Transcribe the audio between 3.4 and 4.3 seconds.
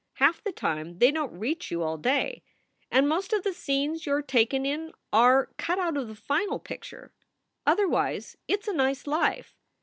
the scenes you re